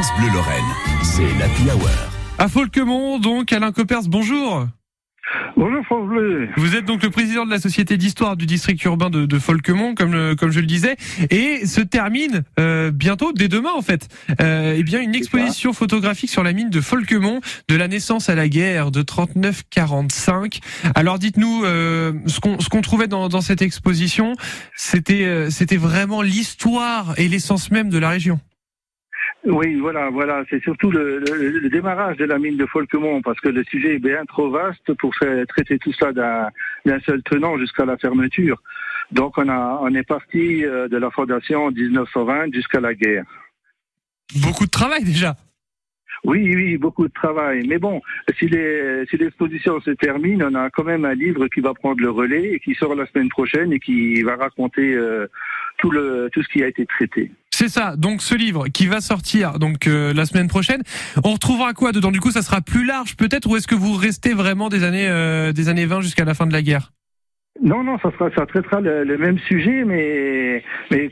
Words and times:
France 0.00 0.14
Bleu 0.16 0.28
Lorraine, 0.32 0.64
c'est 1.02 1.26
l'Happy 1.40 1.62
Hour. 1.74 1.90
À 2.38 2.46
Folquemont, 2.46 3.18
donc, 3.18 3.52
Alain 3.52 3.72
Coppers, 3.72 4.02
bonjour. 4.06 4.68
Bonjour 5.56 5.84
France 5.86 6.08
Bleu. 6.08 6.48
Vous 6.56 6.76
êtes 6.76 6.84
donc 6.84 7.02
le 7.02 7.10
président 7.10 7.44
de 7.44 7.50
la 7.50 7.58
société 7.58 7.96
d'histoire 7.96 8.36
du 8.36 8.46
district 8.46 8.84
urbain 8.84 9.10
de, 9.10 9.26
de 9.26 9.38
Folquemont, 9.40 9.96
comme, 9.96 10.12
le- 10.12 10.36
comme 10.36 10.52
je 10.52 10.60
le 10.60 10.66
disais, 10.66 10.94
et 11.30 11.66
se 11.66 11.80
termine 11.80 12.44
euh, 12.60 12.92
bientôt, 12.92 13.32
dès 13.32 13.48
demain 13.48 13.72
en 13.74 13.82
fait, 13.82 14.06
euh, 14.40 14.76
eh 14.78 14.84
bien 14.84 15.00
une 15.00 15.16
exposition 15.16 15.72
photographique 15.72 16.30
sur 16.30 16.44
la 16.44 16.52
mine 16.52 16.70
de 16.70 16.80
Folquemont, 16.80 17.40
de 17.68 17.74
la 17.74 17.88
naissance 17.88 18.28
à 18.28 18.36
la 18.36 18.48
guerre 18.48 18.92
de 18.92 19.02
39-45. 19.02 20.60
Alors 20.94 21.18
dites-nous, 21.18 21.64
euh, 21.64 22.12
ce 22.26 22.38
qu'on 22.38 22.60
ce 22.60 22.68
qu'on 22.68 22.82
trouvait 22.82 23.08
dans, 23.08 23.28
dans 23.28 23.40
cette 23.40 23.62
exposition, 23.62 24.34
c'était 24.76 25.24
euh, 25.24 25.50
c'était 25.50 25.76
vraiment 25.76 26.22
l'histoire 26.22 27.14
et 27.18 27.26
l'essence 27.26 27.72
même 27.72 27.88
de 27.90 27.98
la 27.98 28.10
région. 28.10 28.38
Oui, 29.48 29.76
voilà, 29.76 30.10
voilà. 30.10 30.44
C'est 30.50 30.62
surtout 30.62 30.90
le, 30.90 31.20
le- 31.20 31.58
le 31.60 31.68
démarrage 31.70 32.16
de 32.18 32.26
la 32.26 32.38
mine 32.38 32.56
de 32.58 32.66
Folquemont, 32.66 33.22
parce 33.22 33.40
que 33.40 33.48
le 33.48 33.64
sujet 33.64 33.94
est 33.94 33.98
bien 33.98 34.24
trop 34.26 34.50
vaste 34.50 34.92
pour 35.00 35.14
faire 35.16 35.46
traiter 35.46 35.78
tout 35.78 35.92
ça 35.94 36.12
d'un 36.12 36.48
d'un 36.84 37.00
seul 37.00 37.22
tenant 37.22 37.56
jusqu'à 37.58 37.84
la 37.86 37.96
fermeture. 37.96 38.60
Donc 39.10 39.38
on 39.38 39.48
a 39.48 39.78
on 39.82 39.94
est 39.94 40.06
parti 40.06 40.64
euh, 40.66 40.86
de 40.88 40.98
la 40.98 41.10
fondation 41.10 41.64
en 41.66 41.70
1920 41.70 42.52
jusqu'à 42.52 42.80
la 42.80 42.92
guerre. 42.94 43.24
Beaucoup 44.42 44.66
de 44.66 44.70
travail 44.70 45.02
déjà. 45.04 45.34
Oui, 46.24 46.52
oui, 46.54 46.76
beaucoup 46.76 47.06
de 47.06 47.12
travail. 47.12 47.64
Mais 47.68 47.78
bon, 47.78 48.02
si 48.38 48.48
les 48.48 49.06
si 49.08 49.16
l'exposition 49.16 49.80
se 49.80 49.92
termine, 49.92 50.42
on 50.42 50.54
a 50.56 50.68
quand 50.68 50.84
même 50.84 51.04
un 51.06 51.14
livre 51.14 51.46
qui 51.48 51.60
va 51.60 51.72
prendre 51.74 52.00
le 52.02 52.10
relais 52.10 52.54
et 52.54 52.58
qui 52.60 52.74
sort 52.74 52.94
la 52.96 53.06
semaine 53.06 53.28
prochaine 53.30 53.72
et 53.72 53.78
qui 53.78 54.22
va 54.24 54.34
raconter 54.36 54.94
euh, 54.94 55.26
tout 55.78 55.90
le 55.90 56.28
tout 56.32 56.42
ce 56.42 56.48
qui 56.48 56.62
a 56.62 56.68
été 56.68 56.86
traité. 56.86 57.30
C'est 57.50 57.68
ça. 57.68 57.96
Donc 57.96 58.22
ce 58.22 58.34
livre 58.34 58.68
qui 58.68 58.86
va 58.86 59.00
sortir 59.00 59.58
donc 59.58 59.86
euh, 59.86 60.12
la 60.14 60.26
semaine 60.26 60.46
prochaine, 60.46 60.82
on 61.24 61.32
retrouvera 61.32 61.72
quoi 61.72 61.90
dedans? 61.92 62.12
Du 62.12 62.20
coup, 62.20 62.30
ça 62.30 62.42
sera 62.42 62.60
plus 62.60 62.84
large 62.84 63.16
peut-être 63.16 63.48
ou 63.50 63.56
est-ce 63.56 63.66
que 63.66 63.74
vous 63.74 63.94
restez 63.94 64.32
vraiment 64.32 64.68
des 64.68 64.84
années 64.84 65.08
euh, 65.08 65.52
des 65.52 65.68
années 65.68 65.86
20 65.86 66.02
jusqu'à 66.02 66.24
la 66.24 66.34
fin 66.34 66.46
de 66.46 66.52
la 66.52 66.62
guerre? 66.62 66.92
Non, 67.60 67.82
non, 67.82 67.98
ça, 67.98 68.12
sera, 68.12 68.30
ça 68.36 68.46
traitera 68.46 68.80
le, 68.80 69.18
même 69.18 69.38
sujet, 69.38 69.84
mais, 69.84 70.62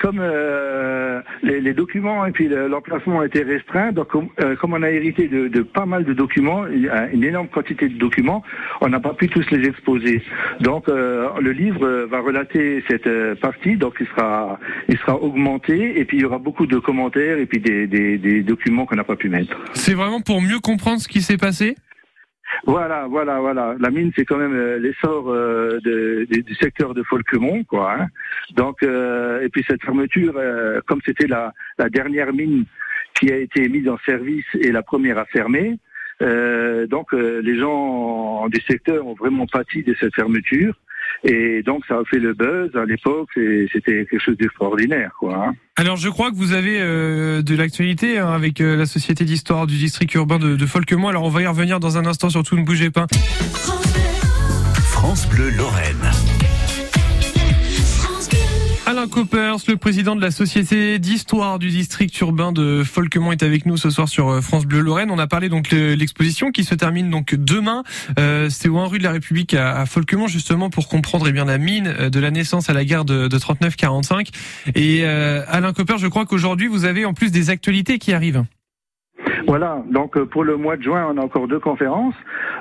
comme 0.00 0.18
euh, 0.20 1.20
les, 1.42 1.72
documents 1.72 2.26
et 2.26 2.32
puis 2.32 2.48
le- 2.48 2.66
l'emplacement 2.68 3.22
étaient 3.22 3.42
restreints, 3.42 3.92
donc 3.92 4.08
comme, 4.08 4.28
euh, 4.40 4.56
on 4.62 4.82
a 4.82 4.90
hérité 4.90 5.28
de, 5.28 5.62
pas 5.62 5.86
mal 5.86 6.04
de 6.04 6.12
documents, 6.12 6.62
a 6.90 7.06
une 7.12 7.24
énorme 7.24 7.48
quantité 7.48 7.88
de 7.88 7.96
documents, 7.96 8.42
on 8.80 8.88
n'a 8.88 9.00
pas 9.00 9.14
pu 9.14 9.28
tous 9.28 9.48
les 9.50 9.68
exposer. 9.68 10.22
Donc 10.60 10.88
euh, 10.88 11.28
le 11.40 11.52
livre 11.52 12.06
va 12.10 12.20
relater 12.20 12.82
cette 12.88 13.08
partie, 13.40 13.76
donc 13.76 13.94
il 14.00 14.06
sera, 14.08 14.58
il 14.88 14.98
sera 14.98 15.22
augmenté, 15.22 15.98
et 16.00 16.04
puis 16.04 16.18
il 16.18 16.22
y 16.22 16.24
aura 16.24 16.38
beaucoup 16.38 16.66
de 16.66 16.78
commentaires 16.78 17.38
et 17.38 17.46
puis 17.46 17.60
des, 17.60 17.86
des, 17.86 18.18
des 18.18 18.42
documents 18.42 18.86
qu'on 18.86 18.96
n'a 18.96 19.04
pas 19.04 19.16
pu 19.16 19.28
mettre. 19.28 19.56
C'est 19.74 19.94
vraiment 19.94 20.20
pour 20.20 20.40
mieux 20.42 20.58
comprendre 20.60 21.00
ce 21.00 21.08
qui 21.08 21.20
s'est 21.22 21.36
passé? 21.36 21.76
Voilà, 22.66 23.06
voilà, 23.08 23.40
voilà. 23.40 23.74
La 23.78 23.90
mine, 23.90 24.12
c'est 24.14 24.24
quand 24.24 24.38
même 24.38 24.54
euh, 24.54 24.78
l'essor 24.78 25.30
euh, 25.30 25.78
du 25.82 26.54
secteur 26.60 26.94
de 26.94 27.02
Folquemont, 27.02 27.64
quoi. 27.64 27.94
hein. 27.98 28.06
Donc, 28.54 28.82
euh, 28.82 29.40
et 29.42 29.48
puis 29.48 29.64
cette 29.66 29.82
fermeture, 29.82 30.34
comme 30.86 31.00
c'était 31.04 31.26
la, 31.26 31.52
la 31.78 31.88
dernière 31.88 32.32
mine 32.32 32.64
qui 33.14 33.32
a 33.32 33.36
été 33.36 33.68
mise 33.68 33.88
en 33.88 33.98
service 34.04 34.46
et 34.60 34.72
la 34.72 34.82
première 34.82 35.18
à 35.18 35.24
fermer, 35.26 35.78
donc 36.88 37.12
les 37.12 37.58
gens 37.58 38.48
du 38.48 38.60
secteur 38.60 39.06
ont 39.06 39.14
vraiment 39.14 39.46
pâti 39.46 39.82
de 39.82 39.94
cette 39.98 40.14
fermeture. 40.14 40.74
Et 41.24 41.62
donc 41.62 41.84
ça 41.86 41.94
a 41.94 42.02
fait 42.10 42.18
le 42.18 42.34
buzz 42.34 42.70
à 42.74 42.84
l'époque, 42.84 43.28
et 43.36 43.68
c'était 43.72 44.06
quelque 44.10 44.18
chose 44.18 44.36
d'extraordinaire, 44.36 45.12
quoi. 45.18 45.46
hein. 45.48 45.54
Alors 45.76 45.96
je 45.96 46.08
crois 46.08 46.30
que 46.30 46.36
vous 46.36 46.52
avez 46.52 46.78
euh, 46.80 47.42
de 47.42 47.54
l'actualité 47.56 48.18
hein, 48.18 48.28
avec 48.32 48.60
euh, 48.60 48.76
la 48.76 48.86
société 48.86 49.24
d'histoire 49.24 49.66
du 49.66 49.76
district 49.76 50.12
urbain 50.14 50.38
de, 50.38 50.56
de 50.56 50.66
Folquemont. 50.66 51.08
Alors 51.08 51.22
on 51.24 51.28
va 51.30 51.42
y 51.42 51.46
revenir 51.46 51.78
dans 51.80 51.96
un 51.96 52.06
instant. 52.06 52.28
Surtout 52.28 52.56
ne 52.56 52.64
bougez 52.64 52.90
pas. 52.90 53.06
France 54.84 55.28
Bleu 55.28 55.50
Lorraine. 55.56 56.10
Alain 59.02 59.10
Coppers, 59.10 59.56
le 59.66 59.76
président 59.76 60.14
de 60.14 60.20
la 60.20 60.30
société 60.30 61.00
d'histoire 61.00 61.58
du 61.58 61.70
district 61.70 62.16
urbain 62.20 62.52
de 62.52 62.84
Folquemont, 62.84 63.32
est 63.32 63.42
avec 63.42 63.66
nous 63.66 63.76
ce 63.76 63.90
soir 63.90 64.08
sur 64.08 64.28
euh, 64.28 64.40
France 64.40 64.64
Bleu 64.64 64.78
Lorraine. 64.78 65.10
On 65.10 65.18
a 65.18 65.26
parlé 65.26 65.48
donc 65.48 65.70
de 65.70 65.94
l'exposition 65.94 66.52
qui 66.52 66.62
se 66.62 66.76
termine 66.76 67.10
donc 67.10 67.34
demain. 67.34 67.82
Euh, 68.20 68.48
C'est 68.48 68.68
au 68.68 68.78
1 68.78 68.86
rue 68.86 68.98
de 68.98 69.02
la 69.02 69.10
République 69.10 69.54
à, 69.54 69.86
Folquemont 69.86 70.28
justement 70.28 70.70
pour 70.70 70.86
comprendre 70.86 71.26
eh 71.26 71.32
bien 71.32 71.46
la 71.46 71.58
mine 71.58 71.92
euh, 71.98 72.10
de 72.10 72.20
la 72.20 72.30
naissance 72.30 72.70
à 72.70 72.74
la 72.74 72.84
guerre 72.84 73.04
de, 73.04 73.26
de 73.26 73.38
39-45. 73.38 74.28
Et 74.76 75.04
Alain 75.04 75.72
Coppers, 75.72 75.98
je 75.98 76.06
crois 76.06 76.24
qu'aujourd'hui 76.24 76.68
vous 76.68 76.84
avez 76.84 77.04
en 77.04 77.12
plus 77.12 77.32
des 77.32 77.50
actualités 77.50 77.98
qui 77.98 78.12
arrivent. 78.12 78.44
Voilà, 79.46 79.82
donc 79.90 80.16
euh, 80.16 80.24
pour 80.24 80.44
le 80.44 80.56
mois 80.56 80.76
de 80.76 80.82
juin, 80.82 81.08
on 81.10 81.18
a 81.18 81.20
encore 81.20 81.48
deux 81.48 81.58
conférences. 81.58 82.14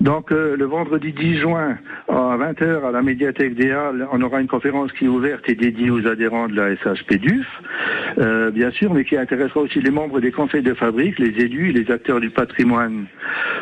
Donc 0.00 0.30
euh, 0.30 0.56
le 0.56 0.64
vendredi 0.64 1.12
10 1.12 1.38
juin 1.38 1.76
à 2.08 2.36
20h 2.36 2.86
à 2.86 2.92
la 2.92 3.02
médiathèque 3.02 3.54
des 3.54 3.70
Halles, 3.70 4.06
on 4.12 4.22
aura 4.22 4.40
une 4.40 4.46
conférence 4.46 4.92
qui 4.92 5.06
est 5.06 5.08
ouverte 5.08 5.48
et 5.48 5.54
dédiée 5.54 5.90
aux 5.90 6.06
adhérents 6.06 6.48
de 6.48 6.54
la 6.54 6.76
SHPDUF, 6.76 7.46
euh, 8.18 8.50
bien 8.50 8.70
sûr, 8.70 8.94
mais 8.94 9.04
qui 9.04 9.16
intéressera 9.16 9.60
aussi 9.60 9.80
les 9.80 9.90
membres 9.90 10.20
des 10.20 10.30
conseils 10.30 10.62
de 10.62 10.74
fabrique, 10.74 11.18
les 11.18 11.44
élus 11.44 11.70
et 11.70 11.72
les 11.72 11.90
acteurs 11.90 12.20
du 12.20 12.30
patrimoine. 12.30 13.06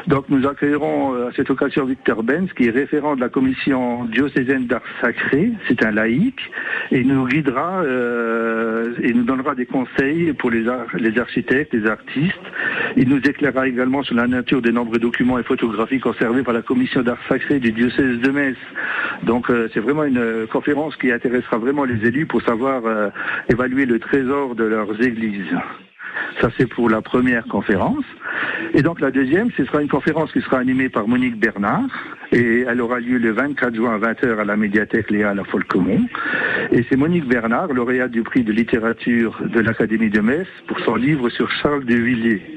Donc 0.07 0.29
nous 0.29 0.47
accueillerons 0.47 1.15
euh, 1.15 1.29
à 1.29 1.33
cette 1.33 1.51
occasion 1.51 1.85
Victor 1.85 2.23
Benz, 2.23 2.53
qui 2.53 2.67
est 2.67 2.71
référent 2.71 3.17
de 3.17 3.21
la 3.21 3.29
commission 3.29 4.05
diocésaine 4.05 4.67
d'art 4.67 4.83
sacré, 5.01 5.53
c'est 5.69 5.85
un 5.85 5.91
laïc, 5.91 6.39
et 6.93 7.03
nous 7.03 7.27
guidera 7.27 7.83
euh, 7.83 8.95
et 9.03 9.13
nous 9.13 9.25
donnera 9.25 9.55
des 9.55 9.67
conseils 9.67 10.33
pour 10.35 10.51
les, 10.51 10.65
les 10.99 11.19
architectes, 11.19 11.73
les 11.73 11.87
artistes. 11.87 12.35
Il 12.97 13.11
nous 13.11 13.19
éclairera 13.19 13.69
également 13.69 14.03
sur 14.03 14.15
la 14.15 14.27
nature 14.27 14.63
des 14.63 14.73
nombreux 14.73 14.99
documents 14.99 15.39
et 15.39 15.43
photographies 15.43 16.01
conservés 16.01 16.43
par 16.43 16.55
la 16.55 16.63
commission 16.63 17.03
d'art 17.03 17.19
sacré 17.29 17.61
du 17.61 17.71
diocèse 17.71 18.21
de 18.21 18.31
Metz. 18.31 18.57
Donc 19.23 19.51
euh, 19.51 19.69
c'est 19.75 19.81
vraiment 19.81 20.05
une 20.05 20.17
euh, 20.17 20.47
conférence 20.47 20.97
qui 20.97 21.13
intéressera 21.13 21.59
vraiment 21.59 21.85
les 21.85 22.07
élus 22.07 22.25
pour 22.25 22.41
savoir 22.43 22.87
euh, 22.87 23.11
évaluer 23.51 23.85
le 23.85 23.99
trésor 23.99 24.55
de 24.55 24.65
leurs 24.65 25.01
églises. 25.03 25.55
Ça, 26.41 26.49
c'est 26.57 26.67
pour 26.67 26.91
la 26.91 27.03
première 27.03 27.45
conférence. 27.45 28.05
Et 28.75 28.83
donc, 28.83 29.01
la 29.01 29.11
deuxième, 29.11 29.51
ce 29.57 29.65
sera 29.65 29.81
une 29.81 29.89
conférence 29.89 30.33
qui 30.33 30.41
sera 30.41 30.59
animée 30.59 30.89
par 30.89 31.09
Monique 31.09 31.39
Bernard. 31.39 31.89
Et 32.33 32.65
elle 32.69 32.81
aura 32.81 33.01
lieu 33.01 33.19
le 33.19 33.33
24 33.33 33.75
juin 33.75 33.95
à 33.95 33.99
20h 33.99 34.39
à 34.39 34.45
la 34.45 34.57
médiathèque 34.57 35.11
Léa 35.11 35.31
à 35.31 35.35
la 35.35 35.45
Folquemont. 35.45 36.07
Et 36.73 36.85
c'est 36.89 36.97
Monique 36.97 37.27
Bernard, 37.27 37.73
lauréate 37.73 38.11
du 38.11 38.23
prix 38.23 38.43
de 38.43 38.53
littérature 38.53 39.41
de 39.43 39.61
l'Académie 39.61 40.11
de 40.11 40.21
Metz, 40.21 40.49
pour 40.67 40.79
son 40.81 40.97
livre 40.97 41.29
sur 41.31 41.51
Charles 41.51 41.85
de 41.85 41.95
Villiers. 41.95 42.56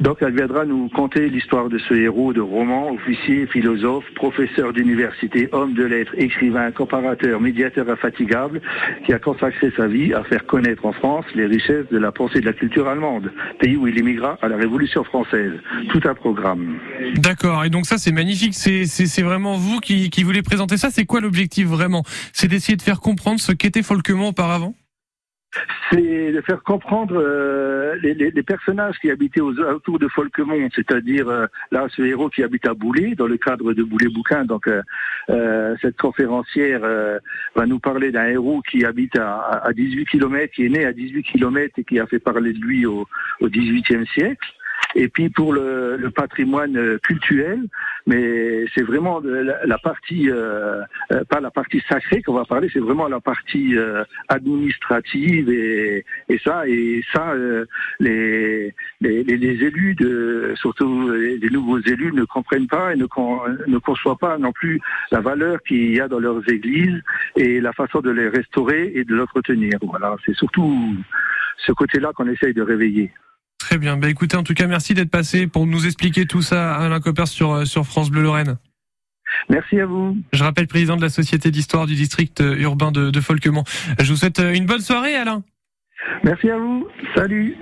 Donc, 0.00 0.18
elle 0.20 0.34
viendra 0.34 0.64
nous 0.64 0.88
conter 0.88 1.28
l'histoire 1.28 1.68
de 1.68 1.78
ce 1.78 1.94
héros 1.94 2.32
de 2.32 2.40
roman, 2.40 2.92
officier, 2.92 3.46
philosophe, 3.46 4.04
professeur 4.14 4.72
d'université, 4.72 5.48
homme 5.52 5.74
de 5.74 5.84
lettres, 5.84 6.12
écrivain, 6.16 6.70
comparateur, 6.70 7.40
médiateur 7.40 7.88
infatigable, 7.90 8.60
qui 9.04 9.12
a 9.12 9.18
consacré 9.18 9.72
sa 9.76 9.86
vie 9.86 10.14
à 10.14 10.22
faire 10.24 10.46
connaître 10.46 10.86
en 10.86 10.92
France 10.92 11.24
les 11.34 11.46
richesses 11.46 11.88
de 11.90 11.98
la 11.98 12.12
pensée 12.12 12.38
et 12.38 12.40
de 12.40 12.46
la 12.46 12.52
culture 12.52 12.88
allemande, 12.88 13.32
pays 13.58 13.76
où 13.76 13.86
il 13.86 13.98
émigra 13.98 14.38
à 14.40 14.48
la 14.48 14.56
Révolution 14.56 15.04
française. 15.04 15.52
Tout 15.90 16.00
un 16.04 16.14
programme. 16.14 16.78
D'accord. 17.16 17.64
Et 17.64 17.70
donc 17.70 17.86
ça 17.86 17.98
c'est 17.98 18.12
magnifique. 18.12 18.54
C'est 18.54 19.22
vraiment 19.22 19.56
vous 19.56 19.80
qui 19.80 20.10
qui 20.10 20.22
voulez 20.22 20.42
présenter 20.42 20.76
ça. 20.76 20.90
C'est 20.90 21.04
quoi 21.06 21.20
l'objectif 21.20 21.66
vraiment? 21.66 22.02
C'est 22.32 22.48
d'essayer 22.48 22.76
de 22.76 22.82
faire 22.82 23.00
comprendre 23.00 23.40
ce 23.40 23.52
qu'était 23.52 23.82
Folquemont 23.82 24.28
auparavant? 24.28 24.74
C'est 25.90 26.32
de 26.32 26.40
faire 26.42 26.62
comprendre 26.62 27.14
euh, 27.16 27.96
les, 28.02 28.42
personnages 28.42 28.98
qui 29.00 29.10
habitaient 29.10 29.40
aux 29.40 29.58
alentours 29.58 29.98
de 29.98 30.08
Folquemont, 30.08 30.68
c'est-à-dire 30.74 31.28
euh, 31.28 31.46
là 31.70 31.86
ce 31.94 32.02
héros 32.02 32.28
qui 32.28 32.42
habite 32.42 32.66
à 32.66 32.74
Boulay, 32.74 33.14
dans 33.14 33.26
le 33.26 33.38
cadre 33.38 33.72
de 33.72 33.82
Boulay 33.82 34.08
Bouquin. 34.08 34.44
Donc 34.44 34.66
euh, 34.66 34.82
euh, 35.30 35.74
cette 35.80 35.96
conférencière 35.96 36.80
va 37.54 37.66
nous 37.66 37.78
parler 37.78 38.10
d'un 38.10 38.26
héros 38.26 38.60
qui 38.62 38.84
habite 38.84 39.16
à, 39.16 39.62
à 39.64 39.72
18 39.72 40.06
km, 40.06 40.52
qui 40.52 40.66
est 40.66 40.68
né 40.68 40.84
à 40.84 40.92
18 40.92 41.22
km 41.22 41.78
et 41.78 41.84
qui 41.84 41.98
a 41.98 42.06
fait 42.06 42.18
parler 42.18 42.52
de 42.52 42.58
lui 42.58 42.84
au, 42.86 43.06
au 43.40 43.48
18e 43.48 44.06
siècle. 44.12 44.48
Et 44.94 45.08
puis 45.08 45.28
pour 45.28 45.52
le, 45.52 45.96
le 45.98 46.10
patrimoine 46.10 46.76
euh, 46.76 46.98
culturel, 46.98 47.60
mais 48.06 48.64
c'est 48.74 48.82
vraiment 48.82 49.20
la, 49.20 49.64
la 49.66 49.78
partie, 49.78 50.30
euh, 50.30 50.80
euh, 51.12 51.24
pas 51.28 51.40
la 51.40 51.50
partie 51.50 51.82
sacrée 51.88 52.22
qu'on 52.22 52.32
va 52.32 52.44
parler, 52.44 52.70
c'est 52.72 52.78
vraiment 52.80 53.06
la 53.06 53.20
partie 53.20 53.76
euh, 53.76 54.02
administrative 54.28 55.50
et, 55.50 56.04
et 56.28 56.38
ça, 56.38 56.66
et 56.66 57.02
ça, 57.12 57.32
euh, 57.32 57.66
les, 58.00 58.74
les, 59.00 59.22
les- 59.24 59.58
élus, 59.64 59.94
de, 59.96 60.52
surtout 60.56 61.10
les 61.10 61.50
nouveaux 61.50 61.80
élus, 61.80 62.12
ne 62.12 62.24
comprennent 62.24 62.66
pas 62.68 62.94
et 62.94 62.96
ne, 62.96 63.06
con- 63.06 63.40
ne 63.66 63.78
conçoivent 63.78 64.16
pas 64.18 64.38
non 64.38 64.52
plus 64.52 64.80
la 65.10 65.20
valeur 65.20 65.60
qu'il 65.62 65.94
y 65.94 66.00
a 66.00 66.08
dans 66.08 66.20
leurs 66.20 66.48
églises 66.48 67.02
et 67.36 67.60
la 67.60 67.72
façon 67.72 68.00
de 68.00 68.10
les 68.10 68.28
restaurer 68.28 68.92
et 68.94 69.04
de 69.04 69.14
l'entretenir. 69.14 69.78
Voilà, 69.82 70.16
c'est 70.24 70.34
surtout 70.34 70.94
ce 71.58 71.72
côté-là 71.72 72.12
qu'on 72.14 72.28
essaye 72.28 72.54
de 72.54 72.62
réveiller. 72.62 73.10
Très 73.58 73.78
bien. 73.78 73.96
Bah 73.96 74.08
écoutez, 74.08 74.36
en 74.36 74.42
tout 74.42 74.54
cas, 74.54 74.66
merci 74.66 74.94
d'être 74.94 75.10
passé 75.10 75.46
pour 75.46 75.66
nous 75.66 75.86
expliquer 75.86 76.26
tout 76.26 76.42
ça, 76.42 76.74
Alain 76.76 77.00
Coppers 77.00 77.28
sur 77.28 77.52
euh, 77.52 77.64
sur 77.64 77.84
France 77.84 78.10
Bleu 78.10 78.22
Lorraine. 78.22 78.56
Merci 79.50 79.80
à 79.80 79.86
vous. 79.86 80.16
Je 80.32 80.42
rappelle 80.42 80.66
président 80.66 80.96
de 80.96 81.02
la 81.02 81.10
société 81.10 81.50
d'histoire 81.50 81.86
du 81.86 81.94
district 81.94 82.40
euh, 82.40 82.56
urbain 82.56 82.92
de, 82.92 83.10
de 83.10 83.20
Folquemont. 83.20 83.64
Je 84.00 84.10
vous 84.10 84.16
souhaite 84.16 84.40
euh, 84.40 84.54
une 84.54 84.66
bonne 84.66 84.80
soirée, 84.80 85.14
Alain. 85.16 85.42
Merci 86.24 86.50
à 86.50 86.58
vous. 86.58 86.86
Salut. 87.14 87.56